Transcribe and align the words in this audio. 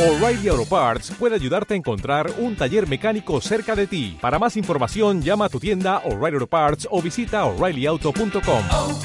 O'Reilly 0.00 0.48
Auto 0.48 0.64
Parts 0.64 1.10
puede 1.10 1.34
ayudarte 1.34 1.74
a 1.74 1.76
encontrar 1.76 2.32
un 2.38 2.56
taller 2.56 2.88
mecánico 2.88 3.38
cerca 3.42 3.76
de 3.76 3.86
ti. 3.86 4.16
Para 4.18 4.38
más 4.38 4.56
información, 4.56 5.20
llama 5.20 5.44
a 5.44 5.48
tu 5.50 5.60
tienda 5.60 5.98
O'Reilly 6.06 6.36
Auto 6.36 6.46
Parts 6.46 6.88
o 6.90 7.02
visita 7.02 7.44
oreillyauto.com. 7.44 8.62
oh, 8.72 8.98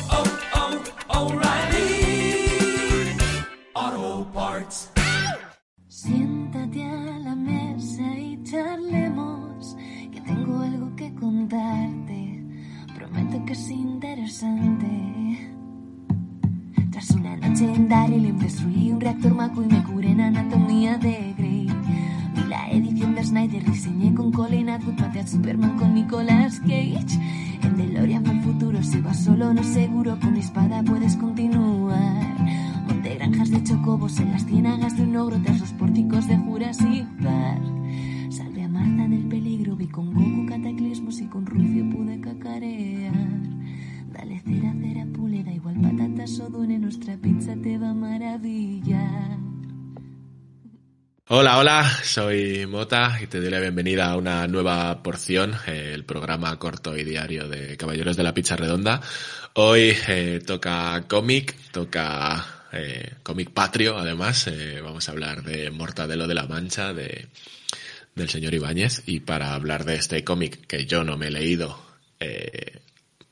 oh, 3.73 4.28
Parts. 4.34 4.89
Siéntate 5.89 6.81
a 6.86 7.20
la 7.20 7.36
mesa 7.36 8.18
y 8.18 8.42
charlemos, 8.44 9.76
que 10.14 10.22
tengo 10.22 10.62
algo 10.62 10.96
que 10.96 11.14
contarte. 11.16 12.42
Prometo 12.96 13.44
que 13.46 13.52
es 13.52 13.70
interesante. 13.70 14.95
En 17.44 17.90
Daryl 17.90 18.38
destruí 18.40 18.91
un 18.91 19.02
reactor 19.02 19.34
maco 19.35 19.62
y 19.62 19.67
me 19.67 19.84
curé 19.84 20.12
en 20.12 20.22
anatomía 20.22 20.98
de 20.98 21.34
Grey. 21.38 21.67
Vi 22.35 22.44
la 22.48 22.70
edición 22.71 23.13
de 23.13 23.23
Snyder, 23.23 23.63
diseñé 23.66 24.13
con 24.13 24.31
Colin 24.31 24.70
Atwood, 24.70 24.99
maté 24.99 25.20
a 25.20 25.27
Superman 25.27 25.77
con 25.77 25.94
Nicolas 25.94 26.59
Cage. 26.61 27.20
En 27.61 27.75
DeLorean 27.75 28.25
el 28.27 28.41
futuro, 28.41 28.81
si 28.81 29.02
vas 29.02 29.23
solo 29.23 29.53
no 29.53 29.63
seguro, 29.63 30.17
con 30.20 30.34
mi 30.34 30.39
espada 30.39 30.81
puedes 30.84 31.17
continuar. 31.17 32.38
Monté 32.88 33.16
granjas 33.16 33.52
de 33.52 33.63
chocobos 33.63 34.17
en 34.20 34.31
las 34.31 34.45
ciénagas 34.45 34.95
de 34.95 35.03
un 35.03 35.16
ogro 35.17 35.38
tras 35.41 35.59
los 35.59 35.73
pórticos 35.73 36.27
de 36.27 36.38
Jurassic 36.38 37.05
Park. 37.22 37.63
Salvé 38.30 38.63
a 38.63 38.70
Marta 38.70 39.08
del 39.08 39.25
peligro, 39.25 39.75
vi 39.75 39.88
con 39.88 40.13
Goku 40.13 40.45
cataclismos 40.47 41.20
y 41.20 41.25
con 41.25 41.45
Rufio 41.45 41.89
pude 41.89 42.20
cacarear. 42.22 43.13
Dale 44.13 44.39
cera, 44.39 44.73
cera, 44.80 45.05
da 45.44 45.52
igual 45.52 45.75
patatas 45.81 46.39
o 46.39 46.48
pizza 47.21 47.55
te 47.62 47.77
va 47.77 47.89
a 47.89 47.94
maravillar. 47.94 49.38
Hola, 51.27 51.58
hola, 51.58 51.84
soy 52.03 52.67
Mota 52.67 53.17
y 53.21 53.27
te 53.27 53.41
doy 53.41 53.49
la 53.49 53.59
bienvenida 53.59 54.11
a 54.11 54.16
una 54.16 54.47
nueva 54.47 55.02
porción, 55.02 55.56
eh, 55.67 55.91
el 55.94 56.06
programa 56.06 56.58
corto 56.59 56.95
y 56.95 57.03
diario 57.03 57.50
de 57.50 57.75
Caballeros 57.78 58.16
de 58.16 58.23
la 58.23 58.33
Pizza 58.33 58.56
Redonda. 58.56 59.02
Hoy 59.53 59.94
eh, 60.08 60.39
toca 60.45 61.03
cómic, 61.08 61.56
toca 61.72 62.67
eh, 62.72 63.16
cómic 63.23 63.52
patrio, 63.52 63.97
además. 63.97 64.50
vamos 64.83 65.09
a 65.09 65.11
hablar 65.11 65.44
de 65.44 65.72
Mortadelo 65.72 66.28
de 66.28 66.36
la 66.36 66.45
Mancha, 66.45 66.94
de, 66.94 67.28
del 68.13 68.30
señor 68.30 68.53
Ibáñez. 68.53 69.03
Y 69.06 69.22
para 69.22 69.53
hablar 69.56 69.83
de 69.86 69.95
este 69.95 70.23
cómic 70.23 70.67
que 70.67 70.86
yo 70.86 71.03
no 71.03 71.17
me 71.17 71.28
he 71.28 71.31
leído, 71.31 71.80
eh, 72.19 72.75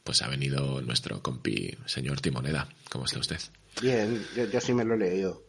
pues 0.04 0.22
ha 0.22 0.28
venido 0.28 0.82
nuestro 0.82 1.22
compi, 1.22 1.76
señor 1.86 2.20
Timoneda. 2.22 2.68
¿Cómo 2.90 3.06
está 3.06 3.20
usted? 3.20 3.40
Bien, 3.82 4.24
yo, 4.36 4.46
yo 4.46 4.62
sí 4.62 4.74
me 4.74 4.84
lo 4.84 4.96
he 4.96 4.98
leído. 4.98 5.44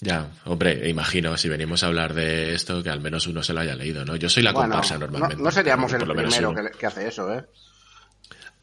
Ya, 0.00 0.30
hombre, 0.44 0.90
imagino, 0.90 1.36
si 1.38 1.48
venimos 1.48 1.82
a 1.82 1.86
hablar 1.86 2.12
de 2.12 2.54
esto, 2.54 2.82
que 2.82 2.90
al 2.90 3.00
menos 3.00 3.26
uno 3.26 3.42
se 3.42 3.54
lo 3.54 3.60
haya 3.60 3.74
leído, 3.74 4.04
¿no? 4.04 4.14
Yo 4.16 4.28
soy 4.28 4.42
la 4.42 4.52
Bueno, 4.52 4.68
comparsa 4.74 4.94
no, 4.94 5.00
normalmente. 5.06 5.42
no 5.42 5.50
seríamos 5.50 5.90
el 5.94 6.06
primero 6.06 6.54
que 6.78 6.86
hace 6.86 7.08
eso, 7.08 7.32
¿eh? 7.34 7.46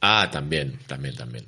Ah, 0.01 0.29
también, 0.31 0.77
también, 0.85 1.15
también. 1.15 1.45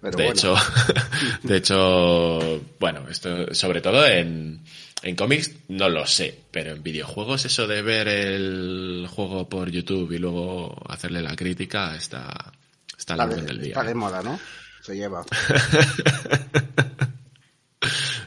Pero 0.00 0.16
de 0.16 0.24
bueno. 0.24 0.30
hecho, 0.32 0.54
de 1.42 1.56
hecho, 1.56 2.60
bueno, 2.78 3.08
esto, 3.08 3.54
sobre 3.54 3.80
todo 3.80 4.06
en, 4.06 4.60
en 5.02 5.16
cómics, 5.16 5.52
no 5.68 5.88
lo 5.88 6.06
sé, 6.06 6.38
pero 6.50 6.72
en 6.72 6.82
videojuegos 6.82 7.44
eso 7.44 7.66
de 7.66 7.82
ver 7.82 8.08
el 8.08 9.06
juego 9.10 9.48
por 9.48 9.70
YouTube 9.70 10.12
y 10.12 10.18
luego 10.18 10.76
hacerle 10.88 11.22
la 11.22 11.36
crítica 11.36 11.94
está, 11.96 12.52
está 12.96 13.16
la 13.16 13.26
del 13.26 13.58
día. 13.60 13.68
está 13.68 13.84
de 13.84 13.92
¿eh? 13.92 13.94
moda, 13.94 14.22
¿no? 14.22 14.38
Se 14.82 14.96
lleva. 14.96 15.24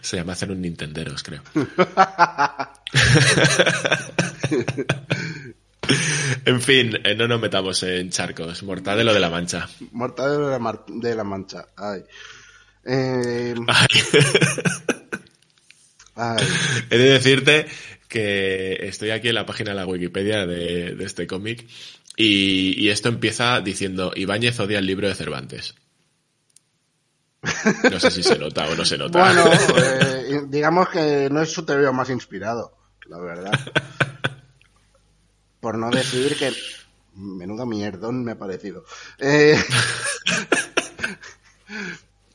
Se 0.01 0.17
llama 0.17 0.33
hacer 0.33 0.51
un 0.51 0.61
Nintenderos, 0.61 1.23
creo. 1.23 1.41
en 6.45 6.61
fin, 6.61 6.97
eh, 7.03 7.15
no 7.15 7.27
nos 7.27 7.41
metamos 7.41 7.81
en 7.83 8.09
charcos. 8.09 8.63
Mortadelo 8.63 9.13
de 9.13 9.19
la 9.19 9.29
Mancha. 9.29 9.67
Mortadelo 9.91 10.45
de 10.47 10.51
la, 10.51 10.59
Mar- 10.59 10.85
de 10.87 11.15
la 11.15 11.23
Mancha. 11.23 11.65
Ay. 11.75 12.03
Eh, 12.85 13.55
Ay. 13.67 13.87
ay. 16.15 16.47
He 16.89 16.97
de 16.97 17.09
decirte 17.09 17.65
que 18.07 18.87
estoy 18.87 19.09
aquí 19.11 19.29
en 19.29 19.35
la 19.35 19.45
página 19.45 19.71
de 19.71 19.75
la 19.77 19.85
Wikipedia 19.85 20.45
de, 20.45 20.95
de 20.95 21.03
este 21.05 21.27
cómic 21.27 21.65
y, 22.15 22.81
y 22.81 22.89
esto 22.89 23.09
empieza 23.09 23.59
diciendo 23.61 24.11
Ibáñez 24.15 24.59
odia 24.59 24.79
el 24.79 24.85
libro 24.85 25.07
de 25.07 25.15
Cervantes. 25.15 25.75
No 27.91 27.99
sé 27.99 28.09
si 28.11 28.23
se 28.23 28.39
nota 28.39 28.67
o 28.69 28.75
no 28.75 28.85
se 28.85 28.97
nota. 28.97 29.19
Bueno, 29.19 29.51
eh, 29.77 30.41
digamos 30.47 30.89
que 30.89 31.27
no 31.31 31.41
es 31.41 31.51
su 31.51 31.63
teoría 31.65 31.91
más 31.91 32.09
inspirado, 32.09 32.75
la 33.07 33.19
verdad. 33.19 33.51
Por 35.65 35.79
no 35.79 35.89
decir 35.89 36.37
que... 36.37 36.53
Menudo 37.15 37.65
mierdón 37.65 38.23
me 38.23 38.33
ha 38.33 38.37
parecido. 38.37 38.85
Eh, 39.17 39.57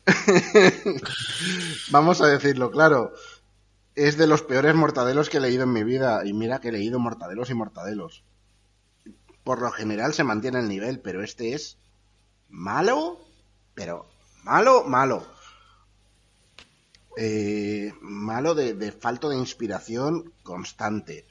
Vamos 1.92 2.20
a 2.20 2.26
decirlo, 2.26 2.72
claro. 2.72 3.12
Es 3.94 4.16
de 4.16 4.26
los 4.26 4.42
peores 4.42 4.74
mortadelos 4.74 5.28
que 5.28 5.36
he 5.36 5.41
leído 5.41 5.62
en 5.62 5.72
mi 5.72 5.84
vida. 5.84 6.26
Y 6.26 6.32
mira 6.32 6.60
que 6.60 6.70
he 6.70 6.72
leído 6.72 6.98
mortadelos 6.98 7.50
y 7.50 7.54
mortadelos. 7.54 8.24
Por 9.44 9.60
lo 9.60 9.70
general 9.70 10.12
se 10.12 10.24
mantiene 10.24 10.58
el 10.58 10.66
nivel, 10.66 10.98
pero 10.98 11.22
este 11.22 11.54
es 11.54 11.78
malo, 12.48 13.20
pero 13.76 14.10
malo, 14.42 14.82
malo. 14.82 15.24
Eh, 17.16 17.92
malo 18.00 18.56
de, 18.56 18.74
de 18.74 18.91
falto 18.91 19.28
de 19.28 19.36
inspiración 19.36 20.32
constante. 20.42 21.28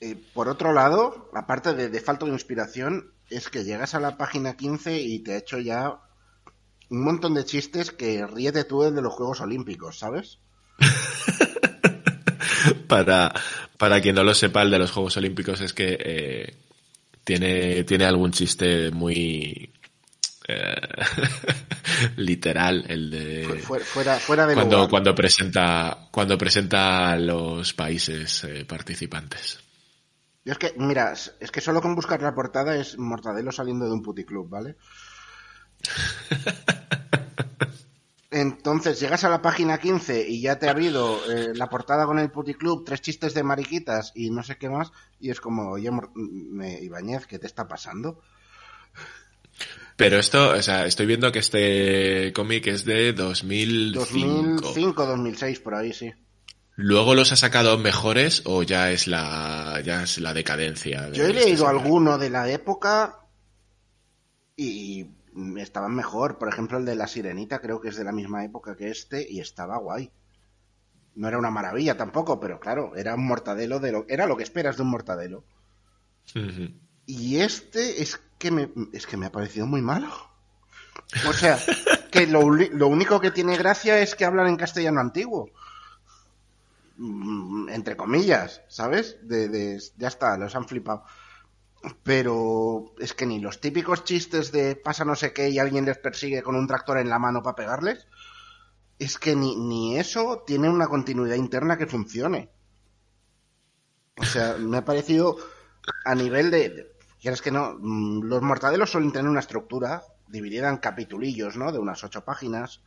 Eh, 0.00 0.16
por 0.34 0.48
otro 0.48 0.72
lado, 0.72 1.30
aparte 1.34 1.72
de, 1.74 1.88
de 1.88 2.00
falta 2.00 2.26
de 2.26 2.32
inspiración, 2.32 3.12
es 3.30 3.48
que 3.48 3.64
llegas 3.64 3.94
a 3.94 4.00
la 4.00 4.16
página 4.18 4.56
15 4.56 5.00
y 5.00 5.20
te 5.20 5.32
ha 5.34 5.38
hecho 5.38 5.58
ya 5.58 5.94
un 6.90 7.02
montón 7.04 7.34
de 7.34 7.44
chistes 7.44 7.90
que 7.90 8.26
ríete 8.26 8.64
tú 8.64 8.84
el 8.84 8.94
de 8.94 9.02
los 9.02 9.14
Juegos 9.14 9.40
Olímpicos, 9.40 9.98
¿sabes? 9.98 10.38
Para, 12.88 13.32
para 13.78 14.00
quien 14.00 14.14
no 14.14 14.24
lo 14.24 14.34
sepa, 14.34 14.62
el 14.62 14.70
de 14.70 14.78
los 14.78 14.90
Juegos 14.90 15.16
Olímpicos 15.16 15.60
es 15.60 15.72
que 15.72 15.96
eh, 16.00 16.54
tiene, 17.24 17.84
tiene 17.84 18.04
algún 18.04 18.30
chiste 18.30 18.90
muy 18.90 19.70
eh, 20.48 20.74
literal, 22.16 22.84
el 22.88 23.10
de 23.10 23.60
Fu- 23.62 23.78
Fuera, 23.80 24.16
fuera 24.18 24.46
de 24.46 24.54
cuando, 24.54 24.76
lugar. 24.76 24.90
cuando 24.90 25.14
presenta 25.14 26.08
cuando 26.10 26.38
presenta 26.38 27.10
a 27.12 27.16
los 27.18 27.72
países 27.74 28.44
eh, 28.44 28.64
participantes. 28.64 29.58
Yo 30.44 30.52
es 30.52 30.58
que, 30.58 30.74
mira, 30.76 31.12
es 31.12 31.50
que 31.50 31.60
solo 31.60 31.80
con 31.80 31.94
buscar 31.94 32.20
la 32.22 32.34
portada 32.34 32.76
es 32.76 32.98
Mortadelo 32.98 33.50
saliendo 33.50 33.86
de 33.86 33.92
un 33.92 34.02
puticlub, 34.02 34.48
¿vale? 34.48 34.76
Entonces 38.30 38.98
llegas 38.98 39.22
a 39.22 39.28
la 39.28 39.40
página 39.40 39.78
15 39.78 40.26
y 40.28 40.42
ya 40.42 40.58
te 40.58 40.66
ha 40.66 40.72
habido 40.72 41.20
eh, 41.32 41.52
la 41.54 41.68
portada 41.68 42.04
con 42.04 42.18
el 42.18 42.32
puticlub, 42.32 42.84
tres 42.84 43.00
chistes 43.00 43.32
de 43.32 43.44
mariquitas 43.44 44.10
y 44.14 44.30
no 44.30 44.42
sé 44.42 44.56
qué 44.58 44.68
más, 44.68 44.90
y 45.20 45.30
es 45.30 45.40
como, 45.40 45.70
oye, 45.70 45.88
me- 46.14 46.80
Ibáñez, 46.80 47.26
¿qué 47.28 47.38
te 47.38 47.46
está 47.46 47.68
pasando? 47.68 48.20
Pero 49.96 50.18
esto, 50.18 50.50
o 50.50 50.62
sea, 50.62 50.84
estoy 50.84 51.06
viendo 51.06 51.30
que 51.30 51.38
este 51.38 52.32
cómic 52.32 52.66
es 52.66 52.84
de 52.84 53.12
2005. 53.12 54.00
2005, 54.00 55.06
2006, 55.06 55.60
por 55.60 55.76
ahí, 55.76 55.92
sí. 55.92 56.12
¿Luego 56.76 57.14
los 57.14 57.30
ha 57.30 57.36
sacado 57.36 57.78
mejores 57.78 58.42
o 58.46 58.62
ya 58.62 58.90
es 58.90 59.06
la, 59.06 59.80
ya 59.84 60.02
es 60.02 60.18
la 60.18 60.34
decadencia? 60.34 61.02
de 61.02 61.16
Yo 61.16 61.24
he 61.24 61.30
este 61.30 61.44
leído 61.44 61.68
alguno 61.68 62.18
de 62.18 62.30
la 62.30 62.50
época 62.50 63.20
y 64.56 65.06
estaban 65.56 65.94
mejor. 65.94 66.38
Por 66.38 66.48
ejemplo, 66.48 66.78
el 66.78 66.84
de 66.84 66.96
La 66.96 67.06
Sirenita 67.06 67.60
creo 67.60 67.80
que 67.80 67.88
es 67.88 67.96
de 67.96 68.04
la 68.04 68.12
misma 68.12 68.44
época 68.44 68.76
que 68.76 68.90
este 68.90 69.24
y 69.28 69.40
estaba 69.40 69.78
guay. 69.78 70.10
No 71.14 71.28
era 71.28 71.38
una 71.38 71.50
maravilla 71.50 71.96
tampoco, 71.96 72.40
pero 72.40 72.58
claro, 72.58 72.96
era 72.96 73.14
un 73.14 73.26
mortadelo 73.26 73.78
de 73.78 73.92
lo... 73.92 74.04
Era 74.08 74.26
lo 74.26 74.36
que 74.36 74.42
esperas 74.42 74.76
de 74.76 74.82
un 74.82 74.90
mortadelo. 74.90 75.44
Y 77.06 77.36
este 77.36 78.02
es 78.02 78.20
que 78.38 78.50
me, 78.50 78.70
es 78.92 79.06
que 79.06 79.16
me 79.16 79.26
ha 79.26 79.32
parecido 79.32 79.66
muy 79.66 79.80
malo. 79.80 80.08
O 81.28 81.32
sea, 81.32 81.56
que 82.10 82.26
lo, 82.26 82.50
lo 82.50 82.88
único 82.88 83.20
que 83.20 83.30
tiene 83.30 83.56
gracia 83.56 84.00
es 84.00 84.16
que 84.16 84.24
hablan 84.24 84.48
en 84.48 84.56
castellano 84.56 85.00
antiguo. 85.00 85.50
Mm, 86.96 87.68
Entre 87.70 87.96
comillas, 87.96 88.62
¿sabes? 88.68 89.16
De, 89.22 89.78
ya 89.96 90.08
está, 90.08 90.36
los 90.36 90.54
han 90.56 90.68
flipado. 90.68 91.04
Pero 92.02 92.94
es 92.98 93.14
que 93.14 93.26
ni 93.26 93.38
los 93.40 93.60
típicos 93.60 94.04
chistes 94.04 94.52
de 94.52 94.76
pasa 94.76 95.04
no 95.04 95.16
sé 95.16 95.32
qué 95.32 95.48
y 95.50 95.58
alguien 95.58 95.84
les 95.86 95.98
persigue 95.98 96.42
con 96.42 96.56
un 96.56 96.66
tractor 96.66 96.98
en 96.98 97.08
la 97.10 97.18
mano 97.18 97.42
para 97.42 97.56
pegarles. 97.56 98.06
Es 98.98 99.18
que 99.18 99.36
ni, 99.36 99.56
ni 99.56 99.98
eso 99.98 100.44
tiene 100.46 100.70
una 100.70 100.88
continuidad 100.88 101.36
interna 101.36 101.78
que 101.78 101.86
funcione. 101.88 102.50
O 104.16 104.24
sea, 104.24 104.56
me 104.58 104.76
ha 104.78 104.84
parecido 104.84 105.36
a 106.04 106.14
nivel 106.14 106.50
de, 106.50 106.62
de- 106.76 106.86
quieres 107.20 107.42
que 107.42 107.50
no, 107.56 107.74
Mm, 107.78 108.22
los 108.30 108.42
mortadelos 108.42 108.90
suelen 108.90 109.12
tener 109.12 109.30
una 109.30 109.40
estructura 109.46 110.02
dividida 110.28 110.68
en 110.70 110.78
capitulillos, 110.78 111.56
¿no? 111.56 111.72
De 111.72 111.78
unas 111.78 112.02
ocho 112.04 112.24
páginas. 112.24 112.82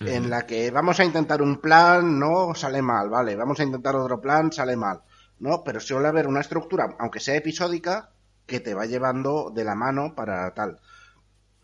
En 0.00 0.30
la 0.30 0.46
que 0.46 0.70
vamos 0.70 0.98
a 1.00 1.04
intentar 1.04 1.42
un 1.42 1.60
plan, 1.60 2.18
no 2.18 2.54
sale 2.54 2.82
mal, 2.82 3.08
vale, 3.08 3.36
vamos 3.36 3.60
a 3.60 3.64
intentar 3.64 3.94
otro 3.96 4.20
plan, 4.20 4.52
sale 4.52 4.76
mal, 4.76 5.02
¿no? 5.38 5.62
Pero 5.62 5.80
suele 5.80 6.08
haber 6.08 6.26
una 6.26 6.40
estructura, 6.40 6.96
aunque 6.98 7.20
sea 7.20 7.36
episódica, 7.36 8.10
que 8.46 8.60
te 8.60 8.74
va 8.74 8.86
llevando 8.86 9.50
de 9.54 9.64
la 9.64 9.74
mano 9.74 10.14
para 10.14 10.52
tal. 10.54 10.80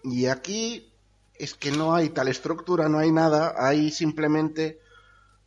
Y 0.03 0.27
aquí 0.27 0.93
es 1.35 1.55
que 1.55 1.71
no 1.71 1.95
hay 1.95 2.11
tal 2.11 2.29
estructura, 2.29 2.89
no 2.89 2.99
hay 2.99 3.13
nada, 3.13 3.55
hay 3.57 3.91
simplemente 3.91 4.81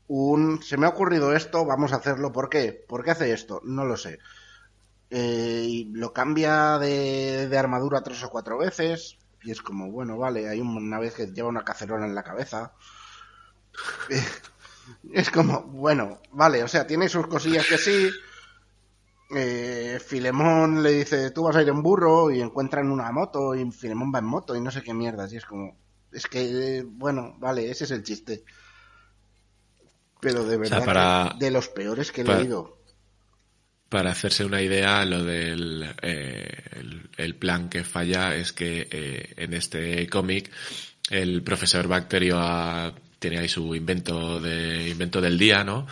un... 0.07 0.61
Se 0.61 0.77
me 0.77 0.85
ha 0.85 0.89
ocurrido 0.89 1.33
esto, 1.33 1.65
vamos 1.65 1.93
a 1.93 1.97
hacerlo, 1.97 2.31
¿por 2.31 2.49
qué? 2.49 2.85
¿Por 2.87 3.03
qué 3.03 3.11
hace 3.11 3.31
esto? 3.31 3.61
No 3.63 3.85
lo 3.85 3.97
sé. 3.97 4.19
Eh, 5.09 5.65
y 5.67 5.85
lo 5.93 6.13
cambia 6.13 6.77
de, 6.79 7.47
de 7.47 7.57
armadura 7.57 8.01
tres 8.01 8.23
o 8.23 8.29
cuatro 8.29 8.57
veces, 8.57 9.17
y 9.43 9.51
es 9.51 9.61
como, 9.61 9.91
bueno, 9.91 10.17
vale, 10.17 10.47
hay 10.49 10.59
una 10.61 10.99
vez 10.99 11.13
que 11.15 11.27
lleva 11.27 11.49
una 11.49 11.63
cacerola 11.63 12.05
en 12.05 12.15
la 12.15 12.23
cabeza. 12.23 12.73
es 15.13 15.29
como, 15.31 15.61
bueno, 15.63 16.19
vale, 16.31 16.63
o 16.63 16.67
sea, 16.67 16.85
tiene 16.88 17.09
sus 17.09 17.27
cosillas 17.27 17.65
que 17.67 17.77
sí. 17.77 18.09
Eh, 19.33 19.99
Filemón 20.05 20.83
le 20.83 20.91
dice, 20.91 21.31
tú 21.31 21.43
vas 21.43 21.55
a 21.55 21.61
ir 21.61 21.69
en 21.69 21.81
burro 21.81 22.31
y 22.31 22.41
encuentran 22.41 22.91
una 22.91 23.11
moto 23.13 23.55
y 23.55 23.71
Filemón 23.71 24.11
va 24.13 24.19
en 24.19 24.25
moto 24.25 24.55
y 24.55 24.61
no 24.61 24.71
sé 24.71 24.81
qué 24.83 24.93
mierdas. 24.93 25.31
Y 25.31 25.38
es 25.38 25.45
como, 25.45 25.77
es 26.11 26.27
que, 26.27 26.79
eh, 26.79 26.83
bueno, 26.85 27.35
vale, 27.39 27.71
ese 27.71 27.85
es 27.85 27.91
el 27.91 28.03
chiste. 28.03 28.43
Pero 30.19 30.43
de 30.43 30.57
verdad, 30.57 30.85
para- 30.85 31.35
de 31.39 31.49
los 31.49 31.69
peores 31.69 32.11
que 32.11 32.21
he 32.21 32.25
para- 32.25 32.39
leído. 32.39 32.80
Para 33.91 34.11
hacerse 34.11 34.45
una 34.45 34.61
idea, 34.61 35.03
lo 35.03 35.23
del 35.25 35.85
eh, 36.01 36.47
el, 36.79 37.09
el 37.17 37.35
plan 37.35 37.67
que 37.69 37.83
falla 37.83 38.33
es 38.35 38.53
que 38.53 38.88
eh, 38.89 39.33
en 39.35 39.53
este 39.53 40.07
cómic 40.07 40.49
el 41.09 41.43
profesor 41.43 41.89
Bacterio 41.89 42.39
ha- 42.39 42.93
tiene 43.19 43.39
ahí 43.39 43.49
su 43.49 43.75
invento 43.75 44.39
de 44.39 44.88
invento 44.89 45.19
del 45.19 45.38
día, 45.38 45.65
¿no? 45.65 45.88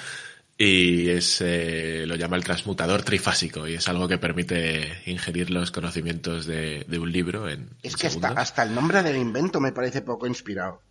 Y 0.57 1.09
es 1.09 1.41
eh, 1.41 2.05
lo 2.07 2.15
llama 2.15 2.37
el 2.37 2.43
transmutador 2.45 3.03
trifásico 3.03 3.67
y 3.67 3.73
es 3.73 3.87
algo 3.89 4.07
que 4.07 4.17
permite 4.17 5.01
ingerir 5.05 5.51
los 5.51 5.71
conocimientos 5.71 6.45
de, 6.45 6.85
de 6.87 6.99
un 6.99 7.11
libro 7.11 7.49
en 7.49 7.69
Es 7.83 7.97
que 7.97 8.07
hasta, 8.07 8.29
hasta 8.29 8.63
el 8.63 8.73
nombre 8.73 9.03
del 9.03 9.17
invento 9.17 9.59
me 9.59 9.73
parece 9.73 10.01
poco 10.01 10.25
inspirado. 10.25 10.81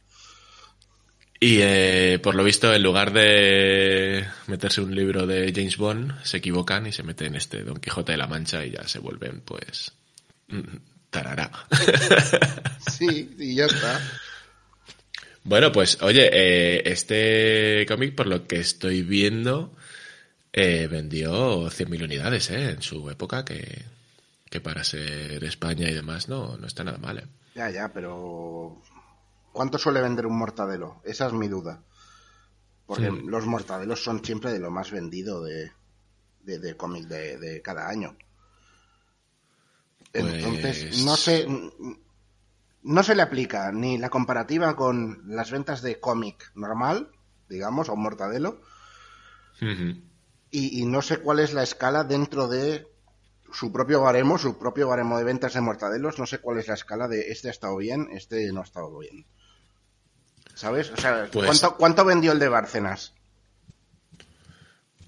Y 1.40 1.60
eh, 1.60 2.18
por 2.20 2.34
lo 2.34 2.42
visto, 2.42 2.74
en 2.74 2.82
lugar 2.82 3.12
de 3.12 4.26
meterse 4.48 4.80
un 4.80 4.94
libro 4.94 5.26
de 5.26 5.52
James 5.54 5.76
Bond, 5.76 6.20
se 6.24 6.38
equivocan 6.38 6.86
y 6.86 6.92
se 6.92 7.04
meten 7.04 7.36
este 7.36 7.62
Don 7.62 7.78
Quijote 7.78 8.12
de 8.12 8.18
la 8.18 8.26
Mancha 8.26 8.64
y 8.64 8.72
ya 8.72 8.88
se 8.88 8.98
vuelven, 8.98 9.42
pues, 9.42 9.92
mm, 10.48 10.76
tarará. 11.10 11.50
Sí, 12.90 13.30
y 13.38 13.54
ya 13.54 13.66
está. 13.66 14.00
bueno, 15.44 15.70
pues, 15.70 16.02
oye, 16.02 16.28
eh, 16.32 16.82
este 16.86 17.84
cómic, 17.86 18.14
por 18.16 18.26
lo 18.26 18.46
que 18.46 18.58
estoy 18.58 19.02
viendo, 19.02 19.72
eh, 20.52 20.88
vendió 20.90 21.70
100.000 21.70 22.02
unidades, 22.02 22.50
¿eh? 22.50 22.70
En 22.70 22.82
su 22.82 23.08
época, 23.10 23.44
que, 23.44 23.84
que 24.50 24.60
para 24.60 24.82
ser 24.82 25.44
España 25.44 25.88
y 25.88 25.94
demás 25.94 26.28
no, 26.28 26.56
no 26.56 26.66
está 26.66 26.82
nada 26.82 26.98
mal, 26.98 27.18
¿eh? 27.18 27.26
Ya, 27.54 27.70
ya, 27.70 27.92
pero 27.92 28.82
¿cuánto 29.58 29.76
suele 29.76 30.00
vender 30.00 30.24
un 30.24 30.38
mortadelo? 30.38 31.00
Esa 31.02 31.26
es 31.26 31.32
mi 31.32 31.48
duda. 31.48 31.82
Porque 32.86 33.10
Sí. 33.10 33.22
los 33.26 33.44
mortadelos 33.44 34.04
son 34.04 34.24
siempre 34.24 34.52
de 34.52 34.60
lo 34.60 34.70
más 34.70 34.92
vendido 34.92 35.42
de, 35.42 35.72
de, 36.44 36.60
de 36.60 36.76
cómic 36.76 37.08
de, 37.08 37.38
de 37.38 37.60
cada 37.60 37.88
año. 37.88 38.16
Entonces, 40.12 40.84
Pues- 40.84 41.04
no 41.04 41.16
sé, 41.16 41.48
no 42.84 43.02
se 43.02 43.16
le 43.16 43.22
aplica 43.22 43.72
ni 43.72 43.98
la 43.98 44.10
comparativa 44.10 44.76
con 44.76 45.24
las 45.26 45.50
ventas 45.50 45.82
de 45.82 45.98
cómic 45.98 46.52
normal, 46.54 47.10
digamos, 47.48 47.88
a 47.88 47.94
un 47.94 48.02
mortadelo, 48.02 48.60
y, 50.52 50.80
y 50.80 50.86
no 50.86 51.02
sé 51.02 51.18
cuál 51.18 51.40
es 51.40 51.52
la 51.52 51.64
escala 51.64 52.04
dentro 52.04 52.46
de 52.46 52.86
su 53.52 53.72
propio 53.72 54.02
baremo, 54.02 54.38
su 54.38 54.56
propio 54.56 54.86
baremo 54.86 55.18
de 55.18 55.24
ventas 55.24 55.54
de 55.54 55.60
mortadelos, 55.62 56.20
no 56.20 56.26
sé 56.26 56.38
cuál 56.38 56.58
es 56.58 56.68
la 56.68 56.74
escala 56.74 57.08
de 57.08 57.32
este 57.32 57.48
ha 57.48 57.50
estado 57.50 57.76
bien, 57.76 58.08
este 58.12 58.52
no 58.52 58.60
ha 58.60 58.64
estado 58.64 58.96
bien. 58.98 59.26
¿Sabes? 60.58 60.90
O 60.90 60.96
sea, 60.96 61.28
Pues- 61.32 61.46
¿cuánto, 61.46 61.76
¿cuánto 61.76 62.04
vendió 62.04 62.32
el 62.32 62.40
de 62.40 62.48
Bárcenas? 62.48 63.12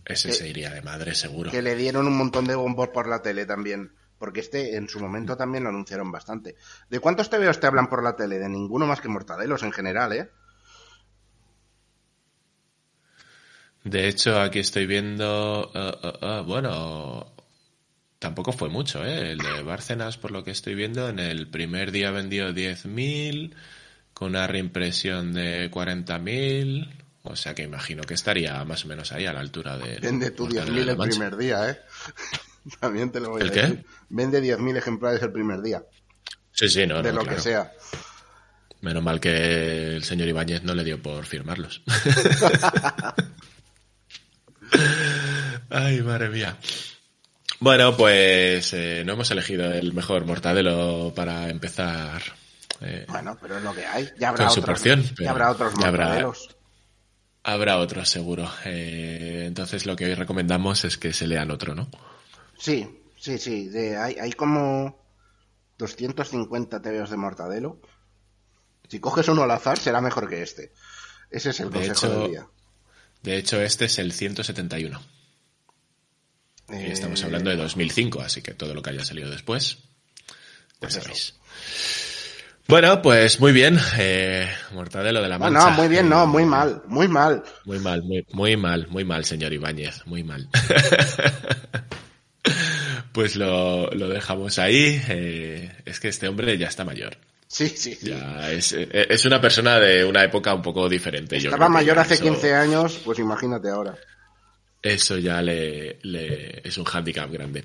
Ese 0.04 0.28
Que- 0.28 0.34
se 0.34 0.48
iría 0.48 0.70
de 0.70 0.80
madre, 0.80 1.12
seguro. 1.16 1.50
Que 1.50 1.60
le 1.60 1.74
dieron 1.74 2.06
un 2.06 2.16
montón 2.16 2.44
de 2.44 2.54
bombos 2.54 2.90
por 2.90 3.08
la 3.08 3.20
tele 3.20 3.46
también. 3.46 3.92
Porque 4.16 4.40
este 4.40 4.76
en 4.76 4.88
su 4.88 5.00
momento 5.00 5.36
también 5.36 5.64
lo 5.64 5.70
anunciaron 5.70 6.12
bastante. 6.12 6.54
¿De 6.88 7.00
cuántos 7.00 7.30
TVOs 7.30 7.58
te 7.58 7.66
hablan 7.66 7.88
por 7.88 8.04
la 8.04 8.14
tele? 8.14 8.38
De 8.38 8.48
ninguno 8.48 8.86
más 8.86 9.00
que 9.00 9.08
mortadelos 9.08 9.62
en 9.64 9.72
general, 9.72 10.12
¿eh? 10.12 10.30
De 13.82 14.06
hecho, 14.08 14.38
aquí 14.40 14.58
estoy 14.58 14.86
viendo, 14.86 15.72
eh, 15.74 15.92
eh, 16.02 16.12
eh, 16.20 16.42
bueno, 16.46 17.32
tampoco 18.18 18.52
fue 18.52 18.68
mucho, 18.68 19.04
¿eh? 19.04 19.32
El 19.32 19.38
de 19.38 19.62
Bárcenas, 19.62 20.18
por 20.18 20.30
lo 20.32 20.44
que 20.44 20.50
estoy 20.50 20.74
viendo, 20.74 21.08
en 21.08 21.18
el 21.18 21.48
primer 21.48 21.90
día 21.90 22.10
vendió 22.10 22.52
10.000, 22.52 23.54
con 24.20 24.30
una 24.32 24.46
reimpresión 24.46 25.32
de 25.32 25.70
40.000, 25.70 26.90
o 27.22 27.34
sea 27.34 27.54
que 27.54 27.62
imagino 27.62 28.02
que 28.02 28.12
estaría 28.12 28.62
más 28.66 28.84
o 28.84 28.88
menos 28.88 29.12
ahí 29.12 29.24
a 29.24 29.32
la 29.32 29.40
altura 29.40 29.78
de... 29.78 29.98
Vende 29.98 30.30
tú 30.30 30.46
10.000 30.46 30.90
el 30.90 30.98
primer 31.08 31.38
día, 31.38 31.70
¿eh? 31.70 31.78
También 32.80 33.10
te 33.10 33.18
lo 33.18 33.30
voy 33.30 33.40
a 33.40 33.44
¿El 33.44 33.50
qué? 33.50 33.62
decir. 33.62 33.86
Vende 34.10 34.42
10.000 34.42 34.76
ejemplares 34.76 35.22
el 35.22 35.32
primer 35.32 35.62
día. 35.62 35.82
Sí, 36.52 36.68
sí, 36.68 36.86
no, 36.86 37.02
de 37.02 37.14
no, 37.14 37.20
lo 37.20 37.22
claro. 37.22 37.36
que 37.38 37.42
sea. 37.42 37.72
Menos 38.82 39.02
mal 39.02 39.20
que 39.20 39.96
el 39.96 40.04
señor 40.04 40.28
Ibáñez 40.28 40.64
no 40.64 40.74
le 40.74 40.84
dio 40.84 41.00
por 41.00 41.24
firmarlos. 41.24 41.80
Ay, 45.70 46.02
madre 46.02 46.28
mía. 46.28 46.58
Bueno, 47.58 47.96
pues 47.96 48.70
eh, 48.74 49.02
no 49.06 49.14
hemos 49.14 49.30
elegido 49.30 49.72
el 49.72 49.94
mejor 49.94 50.26
mortadelo 50.26 51.14
para 51.16 51.48
empezar. 51.48 52.20
Eh, 52.80 53.06
Bueno, 53.08 53.36
pero 53.40 53.58
es 53.58 53.62
lo 53.64 53.74
que 53.74 53.86
hay. 53.86 54.08
Ya 54.18 54.30
habrá 54.30 54.50
otros, 54.50 54.64
porción, 54.64 55.04
ya 55.18 55.30
habrá 55.30 55.50
otros 55.50 55.72
ya 55.78 55.88
habrá- 55.88 56.32
habrá 57.42 57.78
otro, 57.78 58.04
seguro. 58.04 58.50
Eh, 58.64 59.44
entonces 59.46 59.86
lo 59.86 59.96
que 59.96 60.06
hoy 60.06 60.14
recomendamos 60.14 60.84
es 60.84 60.96
que 60.98 61.12
se 61.12 61.26
lean 61.26 61.50
otro, 61.50 61.74
¿no? 61.74 61.90
Sí, 62.58 63.02
sí, 63.18 63.38
sí. 63.38 63.68
de- 63.68 63.96
hay, 63.96 64.14
hay 64.18 64.32
como 64.32 64.98
250 65.78 66.80
TVOs 66.82 67.10
de 67.10 67.16
mortadelo. 67.16 67.80
Si 68.88 68.98
coges 69.00 69.28
uno 69.28 69.42
al 69.44 69.50
azar, 69.52 69.78
será 69.78 70.00
mejor 70.00 70.28
que 70.28 70.42
este. 70.42 70.72
Ese 71.30 71.50
es 71.50 71.60
el 71.60 71.70
De 71.70 71.78
consejo 71.86 72.06
hecho, 72.06 72.20
del 72.20 72.30
día. 72.30 72.46
De 73.22 73.36
hecho, 73.36 73.60
este 73.60 73.84
es 73.86 73.98
el 73.98 74.12
171. 74.12 75.00
Y 76.68 76.72
Eh, 76.74 76.92
estamos 76.92 77.22
hablando 77.24 77.50
de 77.50 77.56
2005, 77.56 78.20
así 78.20 78.42
que 78.42 78.54
todo 78.54 78.74
lo 78.74 78.82
que 78.82 78.90
haya 78.90 79.04
salido 79.04 79.30
después, 79.30 79.78
ya 79.78 79.84
Pues 80.80 80.96
eso. 80.96 81.34
Bueno, 82.70 83.02
pues 83.02 83.40
muy 83.40 83.52
bien. 83.52 83.78
Eh, 83.98 84.48
Mortadelo 84.72 85.22
de 85.22 85.28
la 85.28 85.38
Mancha. 85.38 85.70
no, 85.70 85.76
muy 85.76 85.88
bien, 85.88 86.08
no, 86.08 86.24
Eh, 86.24 86.26
muy 86.26 86.44
mal, 86.44 86.82
muy 86.86 87.08
mal. 87.08 87.42
Muy 87.64 87.78
mal, 87.80 88.02
muy, 88.02 88.24
muy 88.32 88.56
mal, 88.56 88.86
muy 88.88 89.04
mal, 89.04 89.24
señor 89.24 89.52
Ibáñez, 89.52 90.06
muy 90.06 90.22
mal. 90.22 90.48
pues 93.12 93.36
lo, 93.36 93.90
lo 93.90 94.08
dejamos 94.08 94.58
ahí. 94.58 95.00
eh, 95.08 95.72
es 95.84 96.00
que 96.00 96.08
este 96.08 96.28
hombre 96.28 96.56
ya 96.58 96.68
está 96.68 96.84
mayor. 96.84 97.16
Sí, 97.48 97.68
sí, 97.68 97.94
sí. 97.96 98.10
Ya 98.10 98.52
es, 98.52 98.72
eh, 98.72 98.88
es 99.10 99.24
una 99.24 99.40
persona 99.40 99.80
de 99.80 100.04
una 100.04 100.22
época 100.22 100.54
un 100.54 100.62
poco 100.62 100.88
diferente. 100.88 101.36
Estaba 101.36 101.68
mayor 101.68 101.98
hace 101.98 102.14
eso- 102.14 102.22
15 102.24 102.54
años, 102.54 103.00
pues 103.04 103.18
imagínate 103.18 103.68
ahora. 103.68 103.96
Eso 104.82 105.18
ya 105.18 105.42
le, 105.42 105.98
le- 106.02 106.62
es 106.64 106.78
un 106.78 106.84
hándicap 106.84 107.30
grande. 107.30 107.64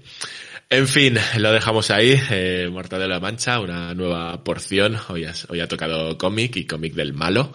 En 0.69 0.87
fin, 0.87 1.17
lo 1.37 1.51
dejamos 1.51 1.89
ahí. 1.91 2.19
Eh, 2.31 2.67
Mortadelo 2.71 3.07
de 3.07 3.13
la 3.15 3.19
Mancha, 3.21 3.59
una 3.59 3.93
nueva 3.93 4.43
porción. 4.43 4.97
Hoy, 5.09 5.25
hoy 5.47 5.59
ha 5.61 5.67
tocado 5.67 6.17
cómic 6.17 6.57
y 6.57 6.65
cómic 6.65 6.93
del 6.93 7.13
malo. 7.13 7.53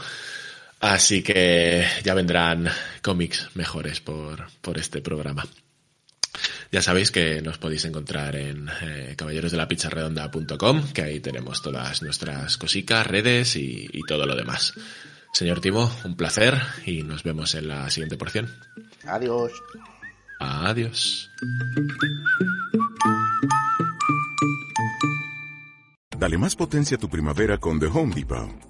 Así 0.80 1.22
que 1.22 1.84
ya 2.04 2.14
vendrán 2.14 2.70
cómics 3.02 3.48
mejores 3.54 4.00
por, 4.00 4.46
por 4.62 4.78
este 4.78 5.02
programa. 5.02 5.46
Ya 6.72 6.80
sabéis 6.80 7.10
que 7.10 7.42
nos 7.42 7.58
podéis 7.58 7.84
encontrar 7.84 8.36
en 8.36 8.70
eh, 8.82 9.14
caballerosdelapicharredonda.com, 9.16 10.92
que 10.92 11.02
ahí 11.02 11.20
tenemos 11.20 11.60
todas 11.60 12.00
nuestras 12.02 12.56
cositas, 12.56 13.06
redes 13.06 13.56
y, 13.56 13.88
y 13.92 14.00
todo 14.06 14.24
lo 14.24 14.34
demás. 14.36 14.72
Señor 15.32 15.60
Timo, 15.60 15.90
un 16.04 16.16
placer 16.16 16.60
y 16.84 17.02
nos 17.02 17.22
vemos 17.22 17.54
en 17.54 17.68
la 17.68 17.88
siguiente 17.90 18.16
porción. 18.16 18.49
Adiós. 19.06 19.52
Adiós. 20.38 21.30
Dale 26.18 26.37
más 26.37 26.54
potencia 26.54 26.96
a 26.96 27.00
tu 27.00 27.08
primavera 27.08 27.58
con 27.58 27.80
The 27.80 27.87
Home 27.87 28.14
Depot. 28.14 28.69